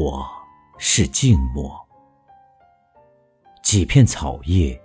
[0.00, 0.26] 我
[0.78, 1.78] 是静默，
[3.62, 4.80] 几片草叶，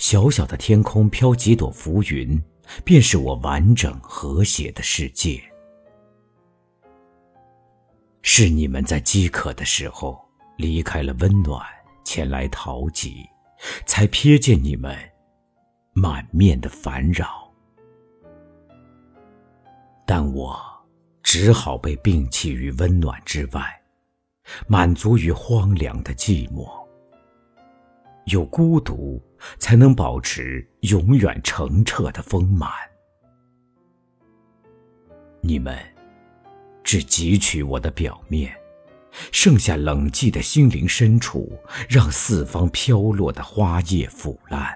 [0.00, 2.42] 小小的天空飘几朵浮云，
[2.84, 5.40] 便是我完整和谐的世界。
[8.22, 10.20] 是你们在饥渴的时候
[10.56, 11.64] 离开了温暖，
[12.02, 13.24] 前来讨集，
[13.86, 14.92] 才瞥见你们
[15.92, 17.48] 满面的烦扰。
[20.04, 20.60] 但我
[21.22, 23.77] 只好被摒弃于温暖之外，
[24.66, 26.68] 满足于荒凉的寂寞。
[28.26, 29.22] 有孤独，
[29.58, 32.70] 才能保持永远澄澈的丰满。
[35.40, 35.76] 你们。
[36.84, 38.50] 只汲取我的表面，
[39.30, 41.52] 剩下冷寂的心灵深处，
[41.86, 44.74] 让四方飘落的花叶腐烂。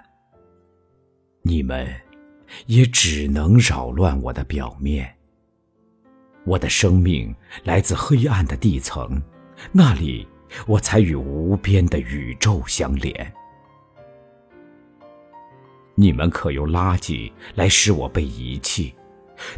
[1.40, 1.88] 你们
[2.66, 5.10] 也只能扰乱我的表面。
[6.44, 7.34] 我的生命
[7.64, 9.22] 来自黑暗的地层，
[9.70, 10.26] 那里
[10.66, 13.32] 我才与无边的宇宙相连。
[15.94, 18.94] 你们可用垃圾来使我被遗弃，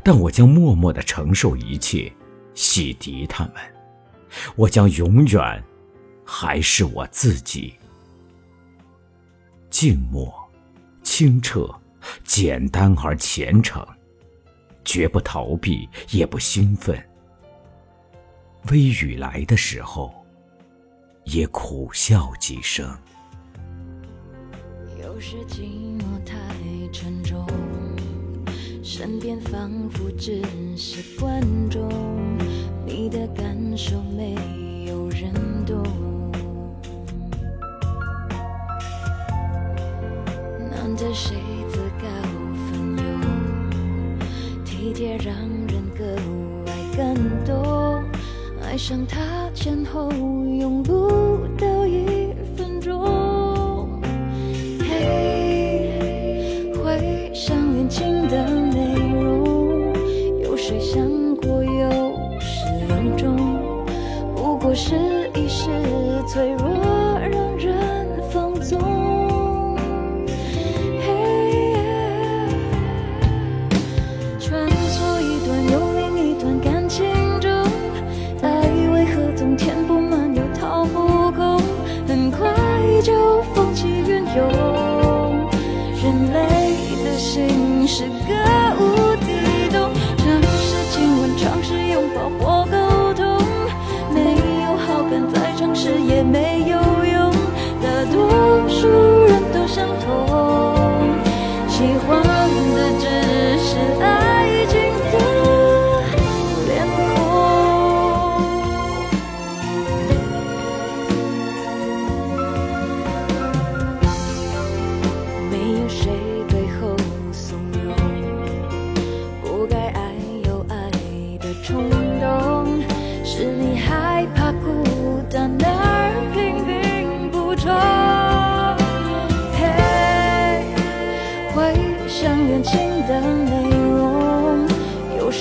[0.03, 2.13] 但我将默默的承受一切。
[2.55, 3.55] 洗涤他们，
[4.55, 5.65] 我将永远
[6.25, 7.75] 还是我自己。
[9.71, 10.33] 静默、
[11.03, 11.69] 清澈、
[12.23, 13.85] 简单而虔诚，
[14.85, 16.97] 绝不逃避，也不兴奋。
[18.70, 20.12] 微雨来的时候，
[21.25, 22.89] 也苦笑几声。
[25.03, 26.37] 有时寂寞太
[26.92, 27.47] 沉重。
[28.83, 30.42] 身边仿佛只
[30.77, 31.89] 是观众，
[32.87, 34.35] 你的感受没
[34.87, 35.33] 有人
[35.67, 35.83] 懂。
[40.70, 41.37] 难得谁
[41.70, 42.07] 自告
[42.70, 43.20] 奋勇，
[44.64, 45.35] 体贴让
[48.74, 51.08] 爱上他前后用不
[51.57, 54.01] 到一分钟，
[54.80, 59.95] 嘿，回想眼轻的内容，
[60.42, 61.89] 有谁想过有
[62.40, 63.36] 始有终，
[64.34, 64.96] 不过是
[65.36, 65.70] 一时
[66.27, 66.73] 脆弱。
[87.19, 88.35] 心是个
[88.80, 93.39] 无底洞尝试亲吻尝试拥抱或沟通
[94.13, 94.20] 没
[94.63, 96.83] 有好感再尝试也没有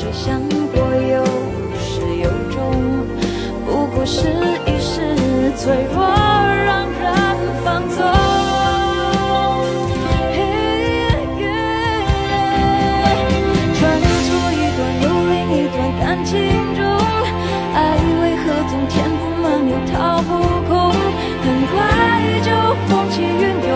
[0.04, 0.38] 谁想
[0.74, 1.24] 过有
[1.80, 2.60] 始有终？
[3.66, 4.28] 不过是
[4.68, 5.16] 一时
[5.56, 6.04] 脆弱，
[6.66, 7.04] 让人
[7.64, 8.04] 放纵。
[13.80, 16.36] 穿梭一段又另一段感情
[16.76, 16.84] 中，
[17.74, 17.78] 爱
[18.22, 20.30] 为何总填不满又掏不
[20.68, 20.92] 空？
[21.44, 21.72] 很快
[22.44, 22.50] 就
[22.90, 23.32] 风起云
[23.70, 23.72] 涌，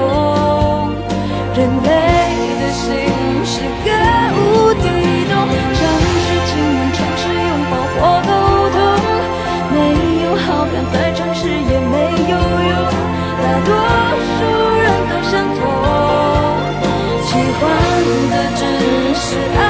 [1.56, 2.17] 人类。
[17.68, 18.64] 换的只
[19.16, 19.67] 是爱。